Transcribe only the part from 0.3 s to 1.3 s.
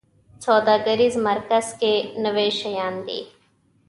سوداګریز